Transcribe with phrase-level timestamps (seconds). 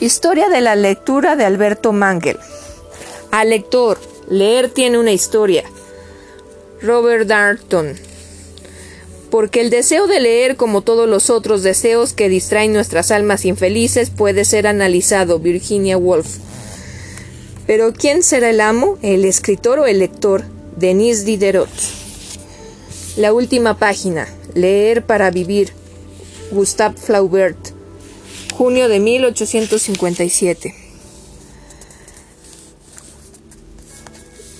[0.00, 2.38] Historia de la lectura de Alberto Mangel.
[3.32, 3.98] Al lector,
[4.30, 5.64] leer tiene una historia.
[6.80, 7.96] Robert Darnton.
[9.28, 14.10] Porque el deseo de leer, como todos los otros deseos que distraen nuestras almas infelices,
[14.10, 15.40] puede ser analizado.
[15.40, 16.36] Virginia Woolf.
[17.66, 18.98] Pero ¿quién será el amo?
[19.02, 20.44] ¿El escritor o el lector?
[20.76, 21.68] Denis Diderot.
[23.16, 24.28] La última página.
[24.54, 25.72] Leer para vivir.
[26.52, 27.77] Gustave Flaubert
[28.54, 30.74] junio de 1857.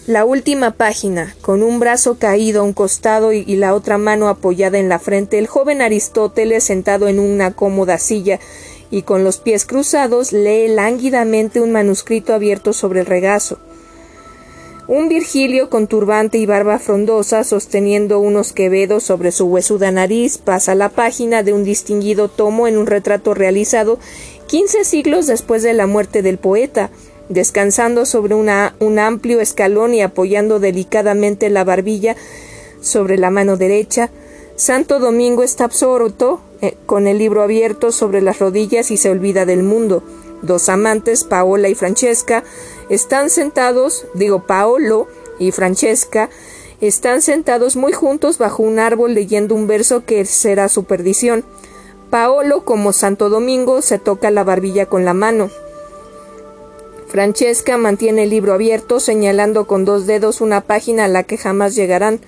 [0.07, 4.79] La última página, con un brazo caído a un costado y la otra mano apoyada
[4.79, 8.41] en la frente, el joven Aristóteles, sentado en una cómoda silla
[8.91, 13.59] y con los pies cruzados, lee lánguidamente un manuscrito abierto sobre el regazo.
[14.89, 20.75] Un Virgilio con turbante y barba frondosa, sosteniendo unos quevedos sobre su huesuda nariz, pasa
[20.75, 23.99] la página de un distinguido tomo en un retrato realizado
[24.47, 26.89] quince siglos después de la muerte del poeta,
[27.29, 32.17] descansando sobre una, un amplio escalón y apoyando delicadamente la barbilla
[32.81, 34.09] sobre la mano derecha.
[34.57, 39.45] Santo Domingo está absorto, eh, con el libro abierto sobre las rodillas y se olvida
[39.45, 40.03] del mundo.
[40.41, 42.45] Dos amantes, Paola y Francesca,
[42.89, 45.09] están sentados, digo Paolo
[45.39, 46.31] y Francesca,
[46.81, 51.45] están sentados muy juntos bajo un árbol leyendo un verso que será su perdición.
[52.11, 55.51] Paolo, como Santo Domingo, se toca la barbilla con la mano.
[57.09, 61.75] Francesca mantiene el libro abierto, señalando con dos dedos una página a la que jamás
[61.75, 62.21] llegarán.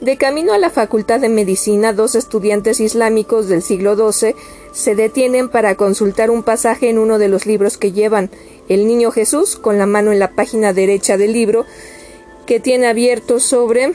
[0.00, 4.34] De camino a la Facultad de Medicina, dos estudiantes islámicos del siglo XII
[4.70, 8.30] se detienen para consultar un pasaje en uno de los libros que llevan.
[8.68, 11.64] El niño Jesús, con la mano en la página derecha del libro,
[12.44, 13.94] que tiene abierto sobre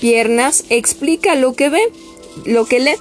[0.00, 1.92] piernas, explica lo que ve,
[2.44, 2.96] lo que lee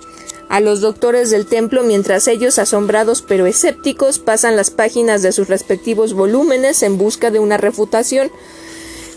[0.50, 5.48] a los doctores del templo mientras ellos, asombrados pero escépticos, pasan las páginas de sus
[5.48, 8.32] respectivos volúmenes en busca de una refutación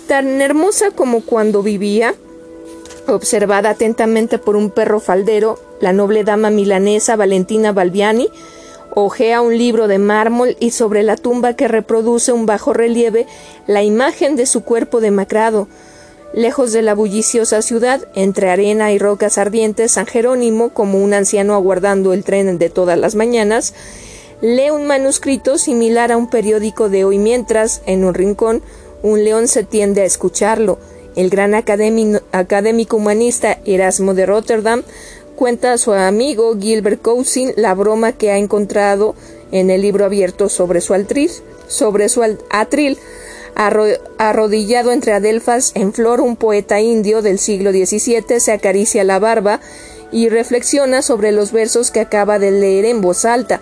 [0.08, 2.14] tan hermosa como cuando vivía,
[3.06, 8.28] observada atentamente por un perro faldero, la noble dama milanesa Valentina Balbiani,
[8.94, 13.26] ojea un libro de mármol y sobre la tumba que reproduce un bajo relieve
[13.66, 15.69] la imagen de su cuerpo demacrado.
[16.32, 21.54] Lejos de la bulliciosa ciudad, entre arena y rocas ardientes, San Jerónimo, como un anciano
[21.54, 23.75] aguardando el tren de todas las mañanas,
[24.40, 28.62] lee un manuscrito similar a un periódico de hoy mientras, en un rincón,
[29.03, 30.78] un león se tiende a escucharlo.
[31.16, 34.82] El gran académico humanista Erasmo de Rotterdam
[35.36, 39.14] cuenta a su amigo Gilbert Cousin la broma que ha encontrado
[39.53, 41.31] en el libro abierto sobre su atril,
[41.66, 42.98] sobre su atril.
[43.54, 49.60] arrodillado entre adelfas en flor, un poeta indio del siglo XVII se acaricia la barba
[50.12, 53.60] y reflexiona sobre los versos que acaba de leer en voz alta.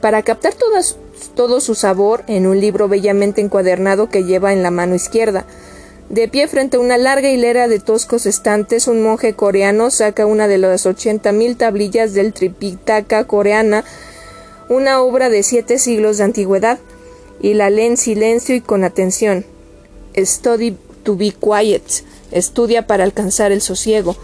[0.00, 0.96] Para captar todas
[1.34, 5.44] todo su sabor en un libro bellamente encuadernado que lleva en la mano izquierda.
[6.08, 10.48] De pie frente a una larga hilera de toscos estantes, un monje coreano saca una
[10.48, 13.84] de las ochenta mil tablillas del Tripitaka coreana,
[14.68, 16.78] una obra de siete siglos de antigüedad,
[17.40, 19.44] y la lee en silencio y con atención.
[20.16, 21.82] Study to be quiet.
[22.30, 24.16] Estudia para alcanzar el sosiego.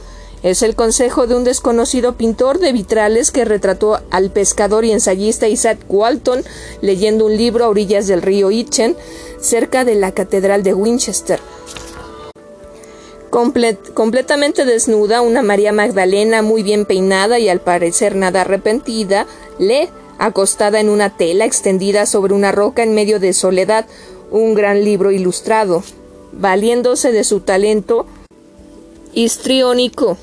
[0.43, 5.49] Es el consejo de un desconocido pintor de vitrales que retrató al pescador y ensayista
[5.49, 6.43] Isaac Walton
[6.81, 8.97] leyendo un libro a orillas del río Itchen,
[9.39, 11.41] cerca de la Catedral de Winchester.
[13.31, 19.27] completamente desnuda, una María Magdalena muy bien peinada y al parecer nada arrepentida,
[19.59, 23.87] lee, acostada en una tela extendida sobre una roca en medio de soledad,
[24.31, 25.83] un gran libro ilustrado.
[26.33, 28.07] Valiéndose de su talento
[29.13, 30.17] histriónico,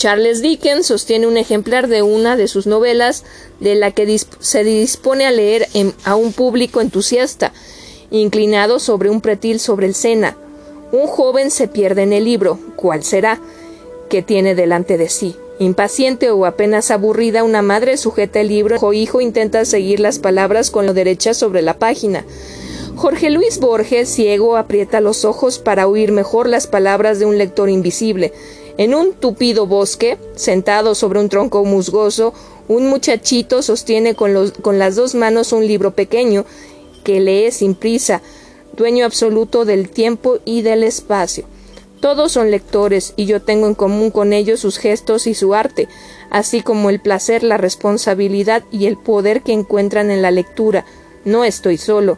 [0.00, 3.22] Charles Dickens sostiene un ejemplar de una de sus novelas
[3.60, 5.68] de la que se dispone a leer
[6.04, 7.52] a un público entusiasta,
[8.10, 10.38] inclinado sobre un pretil sobre el Sena.
[10.90, 13.42] Un joven se pierde en el libro, ¿cuál será?
[14.08, 15.36] que tiene delante de sí.
[15.58, 20.70] Impaciente o apenas aburrida, una madre sujeta el libro, o hijo intenta seguir las palabras
[20.70, 22.24] con la derecha sobre la página.
[22.96, 27.68] Jorge Luis Borges, ciego, aprieta los ojos para oír mejor las palabras de un lector
[27.68, 28.32] invisible.
[28.76, 32.32] En un tupido bosque, sentado sobre un tronco musgoso,
[32.68, 34.32] un muchachito sostiene con,
[34.78, 36.44] las dos manos un libro pequeño
[37.04, 38.22] que lee sin prisa,
[38.76, 41.44] dueño absoluto del tiempo y del espacio.
[42.00, 45.88] Todos son lectores y yo tengo en común con ellos sus gestos y su arte,
[46.30, 50.86] así como el placer, la responsabilidad y el poder que encuentran en la lectura.
[51.24, 52.16] No estoy solo.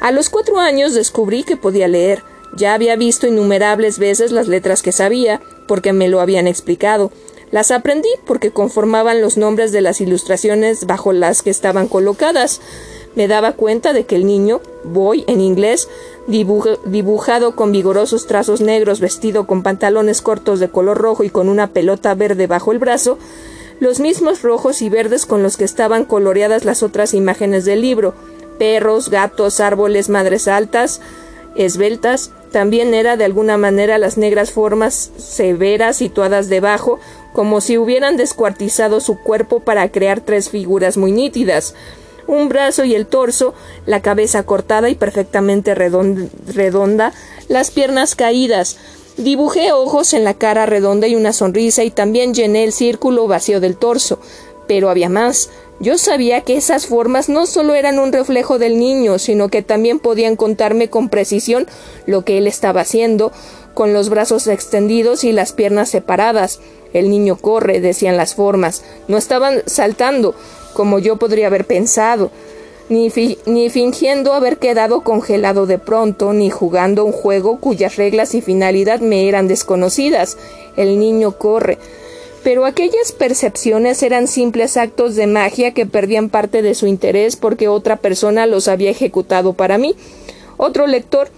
[0.00, 2.22] A los cuatro años descubrí que podía leer.
[2.54, 7.10] Ya había visto innumerables veces las letras que sabía, porque me lo habían explicado.
[7.50, 12.60] Las aprendí porque conformaban los nombres de las ilustraciones bajo las que estaban colocadas.
[13.14, 15.88] Me daba cuenta de que el niño, boy en inglés,
[16.26, 21.72] dibujado con vigorosos trazos negros, vestido con pantalones cortos de color rojo y con una
[21.72, 23.18] pelota verde bajo el brazo,
[23.80, 28.14] los mismos rojos y verdes con los que estaban coloreadas las otras imágenes del libro,
[28.58, 31.00] perros, gatos, árboles, madres altas,
[31.56, 36.98] esbeltas, también era de alguna manera las negras formas severas situadas debajo,
[37.32, 41.74] como si hubieran descuartizado su cuerpo para crear tres figuras muy nítidas
[42.28, 43.54] un brazo y el torso,
[43.86, 47.12] la cabeza cortada y perfectamente redonda,
[47.48, 48.76] las piernas caídas.
[49.16, 53.60] Dibujé ojos en la cara redonda y una sonrisa y también llené el círculo vacío
[53.60, 54.20] del torso.
[54.68, 55.50] Pero había más.
[55.80, 60.00] Yo sabía que esas formas no solo eran un reflejo del niño, sino que también
[60.00, 61.66] podían contarme con precisión
[62.06, 63.30] lo que él estaba haciendo,
[63.74, 66.58] con los brazos extendidos y las piernas separadas.
[66.92, 68.82] El niño corre, decían las formas.
[69.06, 70.34] No estaban saltando,
[70.72, 72.32] como yo podría haber pensado,
[72.88, 73.12] ni,
[73.46, 78.98] ni, fingiendo haber quedado congelado de pronto, ni jugando un juego cuyas reglas y finalidad
[78.98, 80.38] me eran desconocidas.
[80.76, 81.78] El niño corre.
[82.42, 87.68] Pero aquellas percepciones eran simples actos de magia que perdían parte de su interés porque
[87.68, 89.96] otra persona los había ejecutado para mí.
[90.56, 91.28] Otro lector,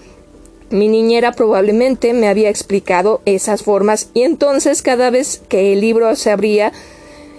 [0.70, 6.14] mi niñera probablemente me había explicado esas formas y entonces cada vez que el libro
[6.16, 6.72] se abría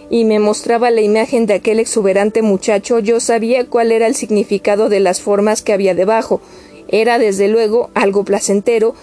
[0.09, 4.89] y me mostraba la imagen de aquel exuberante muchacho, yo sabía cuál era el significado
[4.89, 6.41] de las formas que había debajo.
[6.89, 8.93] Era, desde luego, algo placentero,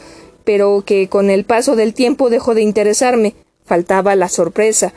[0.45, 3.35] pero que con el paso del tiempo dejó de interesarme.
[3.69, 4.93] Faltaba la sorpresa.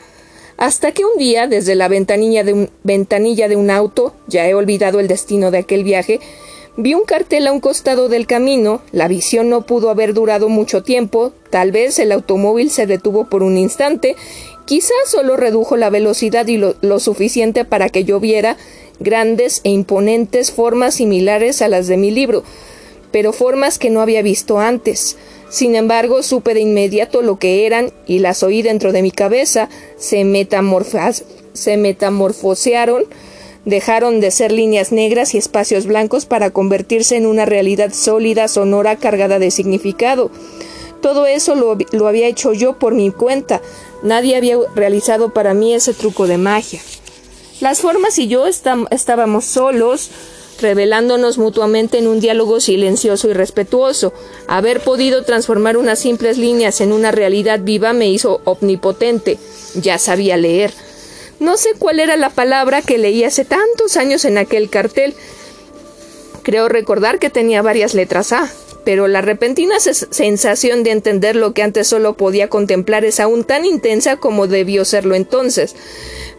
[0.56, 4.54] Hasta que un día, desde la ventanilla de un, ventanilla de un auto, ya he
[4.54, 6.20] olvidado el destino de aquel viaje,
[6.74, 10.82] Vi un cartel a un costado del camino, la visión no pudo haber durado mucho
[10.82, 14.16] tiempo, tal vez el automóvil se detuvo por un instante
[14.64, 18.56] Quizás solo redujo la velocidad y lo, suficiente para que yo viera
[19.00, 22.44] grandes e imponentes formas similares a las de mi libro,
[23.10, 25.16] pero formas que no había visto antes.
[25.52, 29.68] Sin embargo, supe de inmediato lo que eran y las oí dentro de mi cabeza,
[29.98, 30.24] se,
[31.52, 33.04] se metamorfosearon,
[33.66, 38.96] dejaron de ser líneas negras y espacios blancos para convertirse en una realidad sólida, sonora,
[38.96, 40.30] cargada de significado.
[41.02, 43.60] Todo eso lo había hecho yo por mi cuenta,
[44.02, 46.80] Nadie había realizado para mí ese truco de magia.
[47.60, 50.10] Las formas y yo estábamos solos,
[50.62, 54.14] revelándonos mutuamente en un diálogo silencioso y respetuoso.
[54.46, 59.38] Haber podido transformar unas simples líneas en una realidad viva me hizo omnipotente.
[59.74, 60.72] Ya sabía leer.
[61.40, 65.14] No sé cuál era la palabra que leí hace tantos años en aquel cartel.
[66.42, 68.50] Creo recordar que tenía varias letras A
[68.84, 73.64] pero la repentina sensación de entender lo que antes solo podía contemplar es aún tan
[73.64, 75.74] intensa como debió serlo entonces.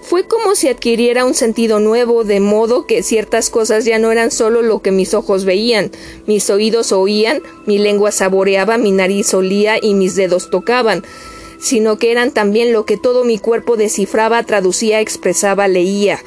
[0.04, 4.32] Fue como si adquiriera un sentido nuevo, de modo que ciertas cosas ya no eran
[4.32, 5.92] solo lo que mis ojos veían,
[6.28, 11.04] mis oídos oían, mi lengua saboreaba, mi nariz olía y mis dedos tocaban,
[11.58, 16.20] sino que eran también lo que todo mi cuerpo descifraba, traducía, expresaba, leía.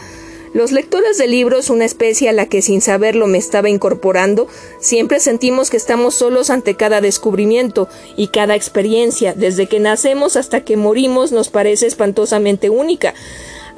[0.55, 4.49] Los lectores de libros, una especie a la que sin saberlo me estaba incorporando,
[4.81, 10.64] siempre sentimos que estamos solos ante cada descubrimiento y cada experiencia, desde que nacemos hasta
[10.64, 13.12] que morimos nos parece espantosamente única,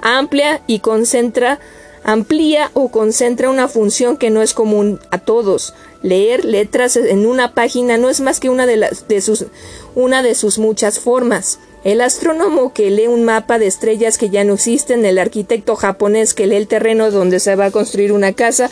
[0.02, 1.58] amplia y concentra
[2.04, 5.74] amplía o concentra una función que no es común a todos.
[6.02, 9.46] Leer letras en una página no es más que una de, las, de sus,
[9.94, 11.58] una de sus muchas formas.
[11.84, 16.34] El astrónomo que lee un mapa de estrellas que ya no existen, el arquitecto japonés
[16.34, 18.70] que lee el terreno donde se va a construir una casa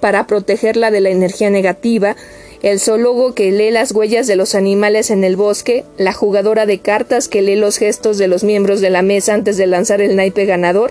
[0.00, 2.16] para protegerla de la energía negativa,
[2.64, 6.78] el zoólogo que lee las huellas de los animales en el bosque, la jugadora de
[6.78, 10.16] cartas que lee los gestos de los miembros de la mesa antes de lanzar el
[10.16, 10.90] naipe ganador,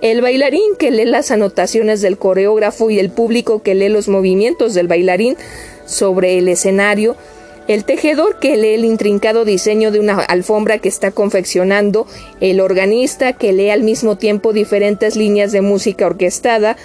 [0.00, 4.74] el bailarín que lee las anotaciones del coreógrafo y el público que lee los movimientos
[4.74, 5.36] del bailarín
[5.86, 7.16] sobre el escenario,
[7.66, 12.06] el tejedor que lee el intrincado diseño de una alfombra que está confeccionando,
[12.40, 16.76] el organista que lee al mismo tiempo diferentes líneas de música orquestada,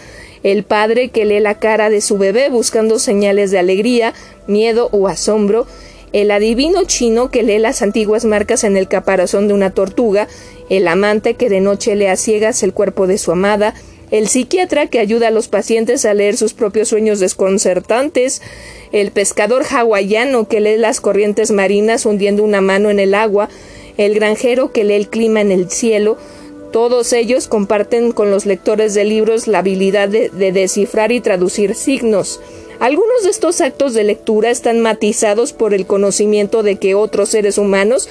[0.43, 4.13] el padre que lee la cara de su bebé buscando señales de alegría,
[4.47, 5.65] miedo o asombro,
[6.12, 10.27] el adivino chino que lee las antiguas marcas en el caparazón de una tortuga,
[10.69, 13.73] el amante que de noche lee a ciegas el cuerpo de su amada,
[14.12, 18.43] el psiquiatra que ayuda a los pacientes a leer sus propios sueños desconcertantes,
[18.91, 23.50] el pescador hawaiano que lee las corrientes marinas hundiendo una mano en el agua,
[23.97, 26.17] el granjero que lee el clima en el cielo,
[26.74, 31.75] todos ellos comparten con los lectores de libros la habilidad de, de, descifrar y traducir
[31.75, 32.42] signos.
[32.80, 37.60] Algunos de estos actos de lectura están matizados por el conocimiento de que otros seres
[37.60, 38.10] humanos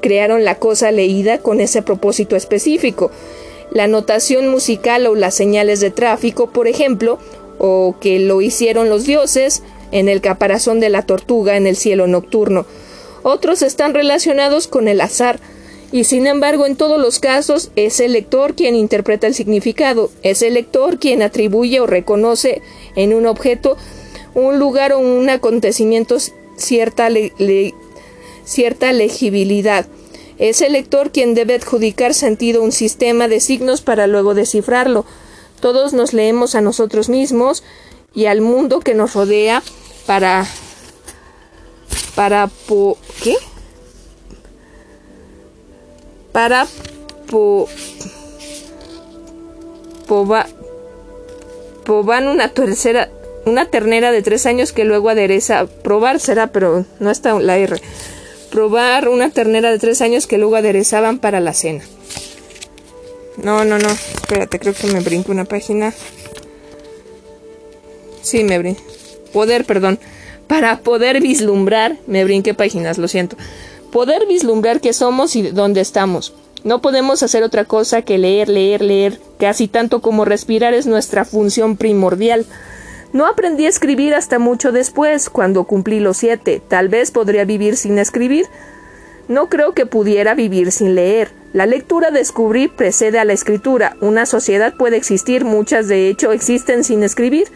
[0.00, 3.10] crearon la cosa leída con ese propósito específico.
[3.70, 7.18] La notación musical o las señales de tráfico, por ejemplo,
[7.58, 9.62] o que lo hicieron los dioses
[9.92, 12.64] en el caparazón de la tortuga en el cielo nocturno.
[13.22, 15.40] Otros están relacionados con el azar,
[15.90, 20.42] y sin embargo en todos los casos es el lector quien interpreta el significado, es
[20.42, 22.60] el lector quien atribuye o reconoce
[22.94, 23.76] en un objeto,
[24.34, 26.18] un lugar o un acontecimiento
[26.56, 27.08] cierta,
[28.44, 29.86] cierta legibilidad.
[30.38, 35.04] Es el lector quien debe adjudicar sentido a un sistema de signos para luego descifrarlo.
[35.60, 37.64] Todos nos leemos a nosotros mismos
[38.14, 39.62] y al mundo que nos rodea
[40.06, 40.46] para
[42.14, 42.50] para
[43.22, 43.36] ¿qué?
[46.38, 46.68] Para
[47.26, 47.68] po,
[51.84, 53.08] poban una tercera
[53.44, 57.80] una ternera de tres años que luego adereza probar será pero no está la R
[58.52, 61.82] probar una ternera de tres años que luego aderezaban para la cena
[63.42, 63.88] no, no, no.
[63.88, 65.94] Espérate, creo que me brinco una página.
[68.22, 68.82] Sí, me brinco.
[69.32, 69.98] Poder, perdón.
[70.48, 73.36] Para poder vislumbrar, me brinqué páginas, lo siento.
[73.92, 76.34] Poder vislumbrar qué somos y dónde estamos.
[76.64, 79.20] No podemos hacer otra cosa que leer, leer, leer.
[79.38, 82.46] Casi tanto como respirar es nuestra función primordial.
[83.12, 86.60] No aprendí a escribir hasta mucho después, cuando cumplí los siete.
[86.68, 88.46] Tal vez podría vivir sin escribir.
[89.28, 91.30] No creo que pudiera vivir sin leer.
[91.52, 93.96] La lectura descubrí precede a la escritura.
[94.00, 97.48] Una sociedad puede existir, muchas de hecho existen sin escribir,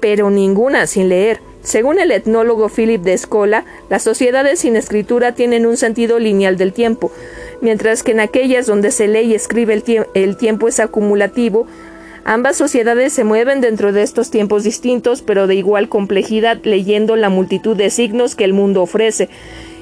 [0.00, 1.40] pero ninguna sin leer.
[1.62, 6.72] Según el etnólogo Philip de Escola, las sociedades sin escritura tienen un sentido lineal del
[6.72, 7.12] tiempo,
[7.60, 9.82] mientras que en aquellas donde se lee y escribe
[10.14, 11.66] el, tiempo es acumulativo,
[12.22, 17.30] Ambas sociedades se mueven dentro de estos tiempos distintos, pero de igual complejidad, leyendo la
[17.30, 19.30] multitud de signos que el mundo ofrece.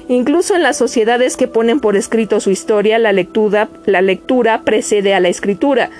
[0.07, 5.27] Incluso en las sociedades que ponen por escrito su historia, la lectura precede a la
[5.27, 5.91] escritura.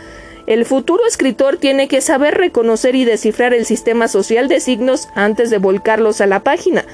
[0.49, 5.51] El futuro escritor tiene que saber reconocer y descifrar el sistema social de signos antes
[5.51, 6.85] de volcarlos a la página.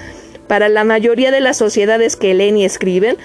[0.50, 3.15] Para la mayoría de las sociedades que leen y escriben,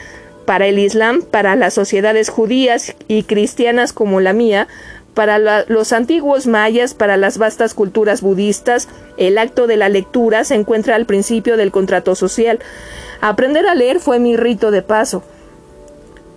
[0.46, 4.68] para el Islam, para las sociedades judías y cristianas como la mía,
[5.14, 10.54] para los antiguos mayas, para las vastas culturas budistas, el acto de la lectura se
[10.54, 12.60] encuentra al principio del contrato social.
[13.20, 15.25] Aprender a leer fue mi rito de paso.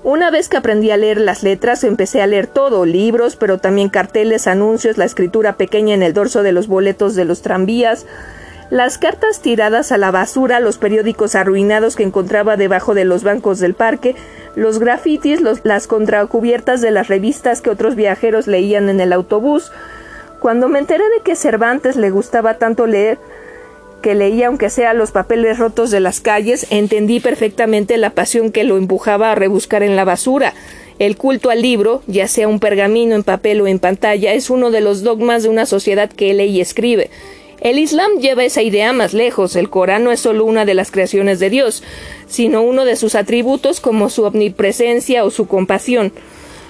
[0.03, 3.87] Una vez que aprendí a leer las letras, empecé a leer todo, libros, pero también
[3.87, 8.05] carteles, anuncios, la escritura pequeña en el dorso de los boletos de los tranvías,
[8.69, 13.59] las cartas tiradas a la basura, los periódicos arruinados que encontraba debajo de los bancos
[13.59, 14.15] del parque,
[14.57, 19.71] los grafitis, las contracubiertas de las revistas que otros viajeros leían en el autobús.
[20.41, 23.19] Cuando me enteré de que Cervantes le gustaba tanto leer,
[24.03, 28.65] que leía aunque sea los papeles rotos de las calles, entendí perfectamente la pasión que
[28.65, 30.53] lo empujaba a rebuscar en la basura.
[30.99, 34.69] El culto al libro, ya sea un pergamino en papel o en pantalla, es uno
[34.69, 37.09] de los dogmas de una sociedad que lee y escribe.
[37.61, 39.55] El Islam lleva esa idea más lejos.
[39.55, 41.81] El Corán no es solo una de las creaciones de Dios,
[42.27, 46.11] sino uno de sus atributos como su omnipresencia o su compasión.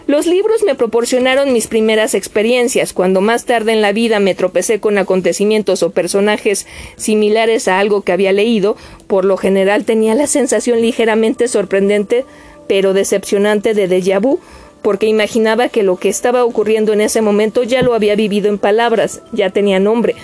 [0.06, 2.92] Los libros me proporcionaron mis primeras experiencias.
[2.92, 6.68] Cuando más tarde en la vida me tropecé con acontecimientos o personajes
[6.98, 8.76] similares a algo que había leído,
[9.08, 12.26] por lo general tenía la sensación ligeramente sorprendente
[12.68, 14.40] pero decepcionante de déjà vu,
[14.82, 18.58] porque imaginaba que lo que estaba ocurriendo en ese momento ya lo había vivido en
[18.58, 20.16] palabras, ya tenía nombre.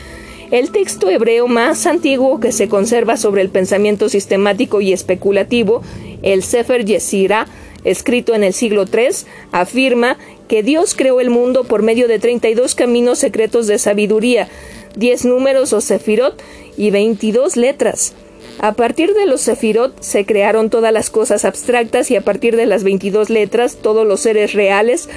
[0.52, 5.82] El texto hebreo más antiguo que se conserva sobre el pensamiento sistemático y especulativo,
[6.24, 7.48] el Sefer Yesira,
[7.84, 10.18] escrito en el siglo III, afirma
[10.48, 14.50] que Dios creó el mundo por medio de 32 caminos secretos de sabiduría,
[14.96, 16.42] 10 números o sefirot
[16.78, 18.14] y 22 letras.
[18.60, 22.66] A partir de los sefirot se crearon todas las cosas abstractas y a partir de
[22.66, 25.08] las 22 letras todos los seres reales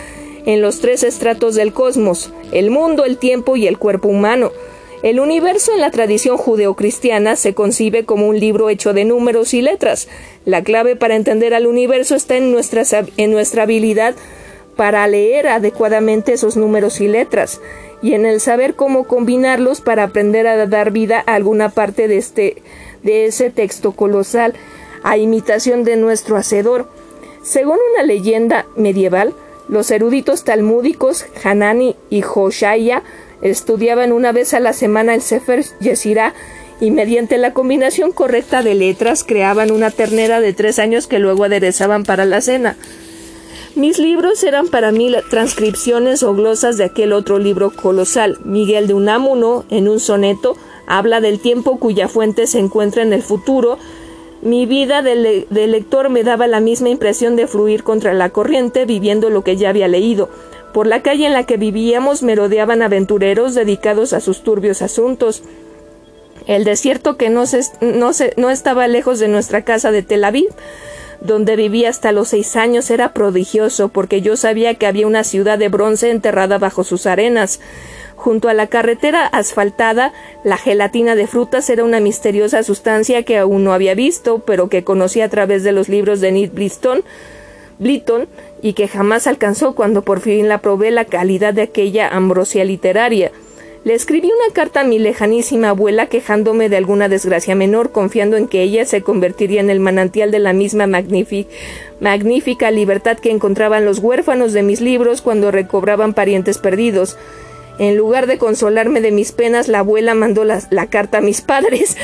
[0.47, 4.52] en los tres estratos del cosmos, el mundo, el tiempo y el cuerpo humano.
[5.03, 9.61] El universo en la tradición judeocristiana se concibe como un libro hecho de números y
[9.61, 10.07] letras.
[10.45, 12.85] La clave para entender al universo está en nuestra,
[13.17, 14.15] en nuestra habilidad
[14.77, 17.61] para leer adecuadamente esos números y letras
[18.01, 22.17] y en el saber cómo combinarlos para aprender a dar vida a alguna parte de
[22.17, 22.63] este
[23.03, 24.55] de ese texto colosal
[25.03, 26.87] a imitación de nuestro hacedor.
[27.43, 29.35] Según una leyenda medieval,
[29.69, 33.03] los eruditos talmúdicos Hanani y Hoshaya
[33.43, 36.33] Estudiaban una vez a la semana el Sefer Yesirá
[36.81, 41.45] y mediante la combinación correcta de letras creaban una ternera de tres años que luego
[41.45, 42.77] aderezaban para la cena.
[43.75, 48.39] Mis libros eran para mí transcripciones o glosas de aquel otro libro colosal.
[48.45, 50.57] Miguel de Unamuno, en un soneto,
[50.87, 53.79] habla del tiempo cuya fuente se encuentra en el futuro,
[54.43, 59.31] Mi vida de, lector me daba la misma impresión de fluir contra la corriente, viviendo
[59.31, 60.29] lo que ya había leído.
[60.73, 65.43] Por la calle en la que vivíamos merodeaban aventureros dedicados a sus turbios asuntos.
[66.47, 67.45] El desierto que no,
[67.81, 70.49] no, no estaba lejos de nuestra casa de Tel Aviv,
[71.21, 75.59] donde vivía hasta los seis años, era prodigioso, porque yo sabía que había una ciudad
[75.59, 77.61] de bronce enterrada bajo sus arenas.
[78.17, 80.12] Junto a la carretera asfaltada,
[80.45, 84.85] la gelatina de frutas era una misteriosa sustancia que aún no había visto, pero que
[84.85, 87.02] conocí a través de los libros de Nick Bliston,
[88.62, 93.33] Y que jamás alcanzó cuando por fin la probé la calidad de aquella ambrosia literaria.
[93.85, 98.47] Le escribí una carta a mi lejanísima abuela quejándome de alguna desgracia menor, confiando en
[98.47, 103.99] que ella se convertiría en el manantial de la misma magnífica libertad que encontraban los
[103.99, 107.17] huérfanos de mis libros cuando recobraban parientes perdidos.
[107.81, 111.97] En lugar de consolarme de mis penas, la abuela mandó la, carta a mis padres,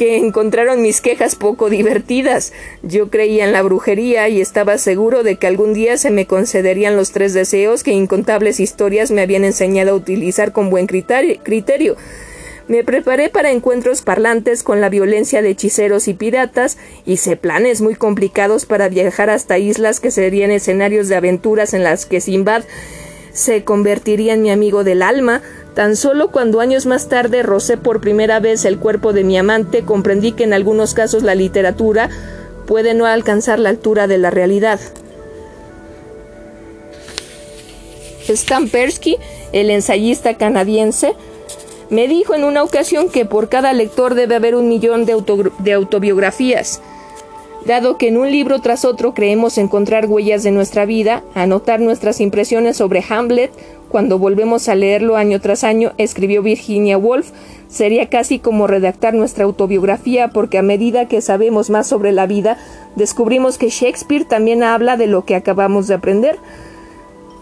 [0.00, 2.54] que encontraron mis quejas poco divertidas.
[2.82, 6.96] Yo creía en la brujería y estaba seguro de que algún día se me concederían
[6.96, 11.96] los tres deseos que incontables historias me habían enseñado a utilizar con buen criterio.
[12.66, 17.94] Me preparé para encuentros parlantes con la violencia de hechiceros y piratas, hice planes muy
[17.94, 22.62] complicados para viajar hasta islas que serían escenarios de aventuras en las que Simbad
[23.34, 25.42] se convertiría en mi amigo del alma.
[25.74, 29.82] Tan solo cuando años más tarde rocé por primera vez el cuerpo de mi amante,
[29.82, 32.10] comprendí que en algunos casos la literatura
[32.66, 34.80] puede no alcanzar la altura de la realidad.
[38.28, 39.16] Stan Persky,
[39.52, 41.14] el ensayista canadiense,
[41.88, 46.80] me dijo en una ocasión que por cada lector debe haber un millón de autobiografías.
[47.66, 52.20] Dado que en un libro tras otro creemos encontrar huellas de nuestra vida, anotar nuestras
[52.20, 53.50] impresiones sobre Hamlet,
[53.90, 57.30] cuando volvemos a leerlo año tras año, escribió Virginia Woolf,
[57.68, 62.56] sería casi como redactar nuestra autobiografía porque a medida que sabemos más sobre la vida,
[62.96, 66.38] descubrimos que Shakespeare también habla de lo que acabamos de aprender.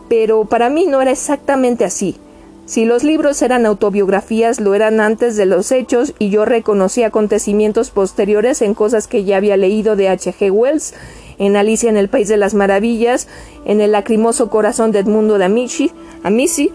[0.09, 2.17] Pero para mí no era exactamente así.
[2.65, 7.91] Si los libros eran autobiografías, lo eran antes de los hechos y yo reconocí acontecimientos
[7.91, 10.35] posteriores en cosas que ya había leído de H.
[10.39, 10.51] G.
[10.51, 10.95] Wells,
[11.39, 13.29] en Alicia en el País de las Maravillas,
[13.65, 16.73] en El lacrimoso corazón de Edmundo de Amici, Amici,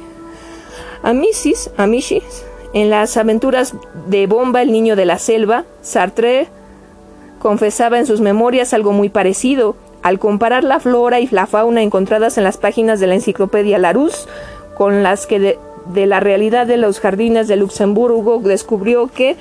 [1.03, 2.23] Amicis, Amicis,
[2.73, 3.75] en las aventuras
[4.07, 6.47] de Bomba, el niño de la selva, Sartre
[7.39, 9.75] confesaba en sus memorias algo muy parecido.
[10.01, 14.27] Al comparar la flora y la fauna encontradas en las páginas de la enciclopedia Larousse
[14.75, 19.37] con las que de la realidad de los jardines de Luxemburgo descubrió que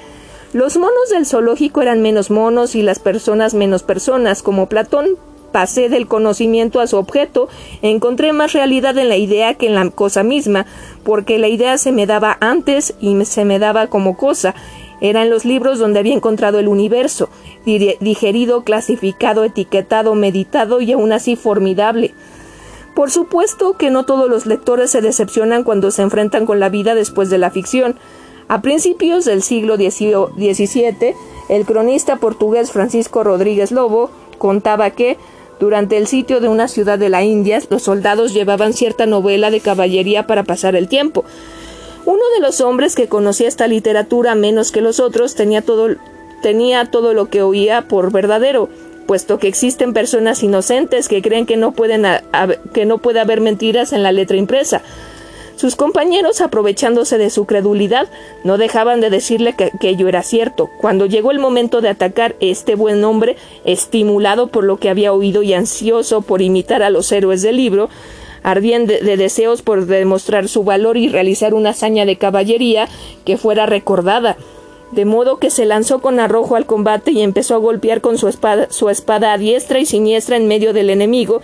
[0.53, 5.17] los monos del zoológico eran menos monos y las personas menos personas, como Platón.
[5.51, 7.49] Pasé del conocimiento a su objeto,
[7.83, 10.65] encontré más realidad en la idea que en la cosa misma,
[11.05, 14.55] porque la idea se me daba antes y se me daba como cosa.
[15.03, 17.29] Eran los libros donde había encontrado el universo,
[17.67, 22.15] digerido, clasificado, etiquetado, meditado y aún así formidable.
[22.95, 26.95] Por supuesto que no todos los lectores se decepcionan cuando se enfrentan con la vida
[26.95, 27.97] después de la ficción.
[28.49, 31.15] A principios del siglo XVII,
[31.49, 35.17] el cronista portugués Francisco Rodríguez Lobo contaba que,
[35.61, 39.61] durante el sitio de una ciudad de la India, los soldados llevaban cierta novela de
[39.61, 41.25] caballería para pasar el tiempo.
[42.05, 45.95] Uno de los hombres que conocía esta literatura menos que los otros tenía todo,
[46.43, 48.69] tenía todo lo que oía por verdadero,
[49.07, 52.05] puesto que existen personas inocentes que creen que no, pueden
[52.73, 54.83] que no puede haber mentiras en la letra impresa.
[55.57, 58.09] Sus compañeros, aprovechándose de su credulidad,
[58.45, 60.71] no dejaban de decirle que, ello era cierto.
[60.81, 65.43] Cuando llegó el momento de atacar, este buen hombre, estimulado por lo que había oído
[65.43, 67.91] y ansioso por imitar a los héroes del libro,
[68.43, 72.89] ardían de, deseos por demostrar su valor y realizar una hazaña de caballería
[73.25, 74.37] que fuera recordada
[74.93, 78.29] de modo que se lanzó con arrojo al combate y empezó a golpear con su
[78.29, 81.41] espada, su espada a diestra y siniestra en medio del enemigo.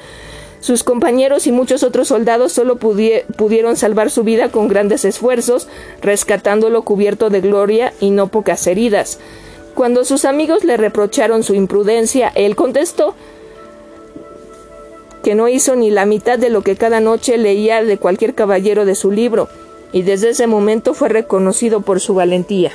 [0.61, 5.69] Sus compañeros y muchos otros soldados solo pudieron salvar su vida con grandes esfuerzos,
[6.03, 9.19] rescatándolo cubierto de gloria y no pocas heridas.
[9.75, 13.15] Cuando sus amigos le reprocharon su imprudencia, él contestó
[15.23, 18.85] que no hizo ni la mitad de lo que cada noche leía de cualquier caballero
[18.85, 19.49] de su libro,
[19.93, 22.73] y desde ese momento fue reconocido por su valentía.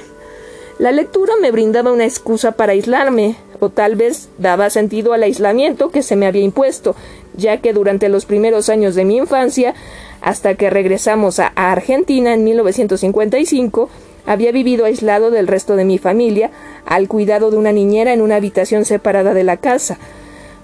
[0.80, 5.90] La lectura me brindaba una excusa para aislarme, o tal vez daba sentido al aislamiento
[5.90, 6.96] que se me había impuesto,
[7.36, 9.74] ya que durante los primeros años de mi infancia,
[10.22, 13.90] hasta que regresamos a Argentina en 1955,
[14.26, 16.52] había vivido aislado del resto de mi familia,
[16.86, 19.98] al cuidado de una niñera en una habitación separada de la casa.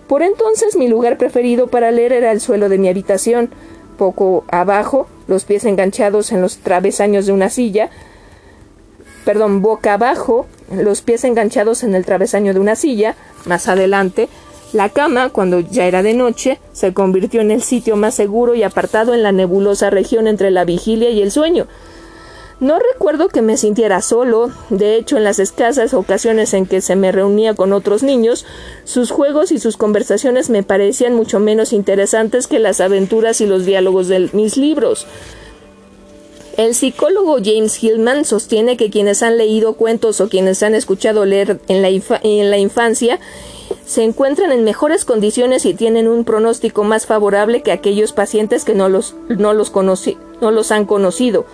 [0.08, 3.50] Por entonces mi lugar preferido para leer era el suelo de mi habitación,
[3.98, 7.90] poco abajo, los pies enganchados en los travesaños de una silla,
[9.26, 14.30] perdón, boca abajo, los pies enganchados en el travesaño de una silla, Más adelante,
[14.74, 18.64] la cama, cuando ya era de noche, se convirtió en el sitio más seguro y
[18.64, 21.68] apartado en la nebulosa región entre la vigilia y el sueño.
[22.60, 26.98] No recuerdo que me sintiera solo, de hecho en las escasas ocasiones en que se
[26.98, 28.46] me reunía con otros niños,
[28.84, 33.66] sus juegos y sus conversaciones me parecían mucho menos interesantes que las aventuras y los
[33.66, 35.08] diálogos de mis libros.
[36.58, 41.62] El psicólogo James Hillman sostiene que quienes han leído cuentos o quienes han escuchado leer
[41.70, 43.22] en la, en la infancia
[43.90, 48.76] se encuentran en mejores condiciones y tienen un pronóstico más favorable que aquellos pacientes que
[48.76, 51.48] no los, no los, no los han conocido.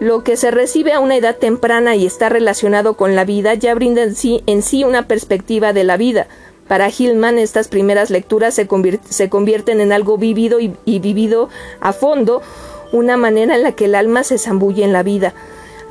[0.00, 3.72] Lo que se recibe a una edad temprana y está relacionado con la vida ya
[3.76, 6.26] brinda en sí, en sí una perspectiva de la vida.
[6.66, 8.68] Para Hillman estas primeras lecturas se,
[9.08, 12.42] se convierten en algo vivido y, y vivido a fondo,
[12.90, 15.34] una manera en la que el alma se zambulle en la vida.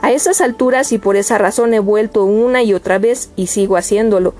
[0.02, 3.78] A esas alturas y por esa razón he vuelto una y otra vez y sigo
[3.78, 4.34] haciéndolo.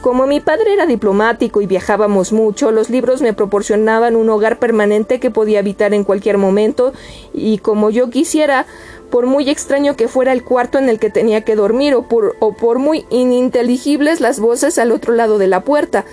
[0.00, 5.18] Como mi padre era diplomático y viajábamos mucho, los libros me proporcionaban un hogar permanente
[5.18, 6.92] que podía habitar en cualquier momento
[7.34, 8.64] y como yo quisiera,
[9.10, 12.36] por muy extraño que fuera el cuarto en el que tenía que dormir o por,
[12.38, 16.04] o por muy ininteligibles las voces al otro lado de la puerta.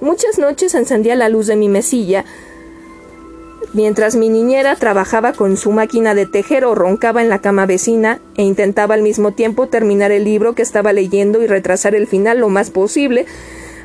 [0.00, 2.24] Muchas noches encendía la luz de mi mesilla,
[3.74, 8.20] mientras mi niñera trabajaba con su máquina de tejer o roncaba en la cama vecina
[8.36, 12.38] e intentaba al mismo tiempo terminar el libro que estaba leyendo y retrasar el final
[12.38, 13.26] lo más posible,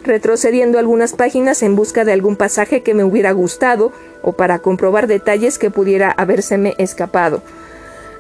[0.04, 5.08] retrocediendo algunas páginas en busca de algún pasaje que me hubiera gustado o para comprobar
[5.08, 7.42] detalles que pudiera habérseme escapado.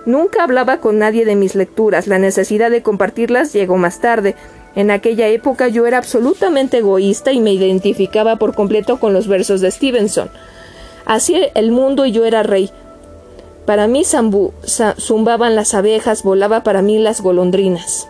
[0.05, 4.35] Nunca hablaba con nadie de mis lecturas, la necesidad de compartirlas llegó más tarde.
[4.75, 9.61] En aquella época yo era absolutamente egoísta y me identificaba por completo con los versos
[9.61, 10.31] de Stevenson.
[11.09, 12.69] Así el mundo y yo era rey.
[13.65, 18.07] Para mí zumbaban las abejas, volaba para mí las golondrinas.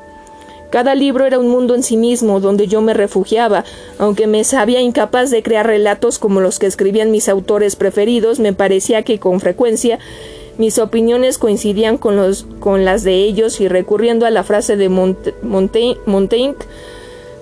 [0.69, 3.63] Cada libro era un mundo en sí mismo, donde yo me refugiaba,
[3.99, 8.51] aunque me sabía incapaz de crear relatos como los que escribían mis autores preferidos, me
[8.51, 9.97] parecía que con frecuencia
[10.57, 14.89] mis opiniones coincidían con, los, con las de ellos y recurriendo a la frase de
[14.89, 16.55] Montaigne,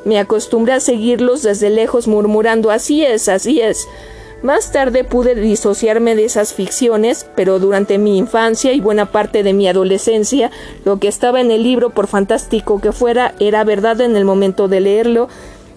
[0.05, 3.87] me acostumbré a seguirlos desde lejos murmurando así es, así es.
[4.43, 9.53] Más tarde pude disociarme de esas ficciones, pero durante mi infancia y buena parte de
[9.53, 10.51] mi adolescencia,
[10.85, 14.67] lo que estaba en el libro, por fantástico que fuera, era verdad en el momento
[14.67, 15.27] de leerlo,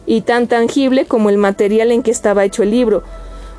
[0.04, 3.02] y tan tangible como el material en que estaba hecho el libro.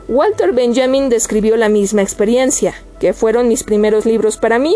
[0.08, 4.76] Walter Benjamin describió la misma experiencia, que fueron mis primeros libros para mí.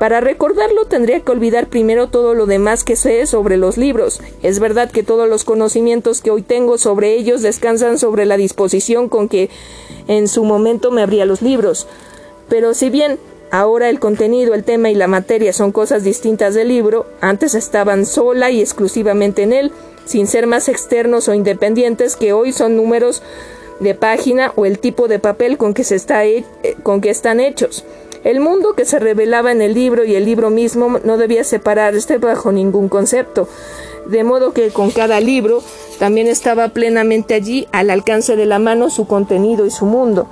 [0.00, 4.22] Para recordarlo tendría que olvidar primero todo lo demás que sé sobre los libros.
[4.42, 9.10] Es verdad que todos los conocimientos que hoy tengo sobre ellos descansan sobre la disposición
[9.10, 9.50] con que
[10.08, 11.86] en su momento me abría los libros.
[12.48, 13.18] Pero si bien
[13.50, 18.06] ahora el contenido, el tema y la materia son cosas distintas del libro, antes estaban
[18.06, 19.70] sola y exclusivamente en él,
[20.06, 23.22] sin ser más externos o independientes que hoy son números
[23.80, 26.46] de página o el tipo de papel con que, se está eh,
[26.82, 27.84] con que están hechos.
[28.24, 32.18] El mundo que se revelaba en el libro y el libro mismo no debía separarse
[32.18, 33.48] bajo ningún concepto,
[34.06, 35.62] de modo que con cada libro
[35.98, 40.26] también estaba plenamente allí al alcance de la mano su contenido y su mundo.